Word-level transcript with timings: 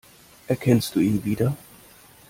Erkennst 0.47 0.95
du 0.95 0.99
ihn 0.99 1.23
wieder? 1.25 1.55